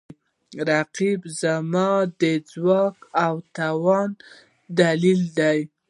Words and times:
رقیب 0.69 1.21
زما 1.41 1.89
د 2.21 2.23
ځواک 2.51 2.95
او 3.25 3.33
توانایي 3.57 4.17
دلیل 4.79 5.21
دی 5.37 5.59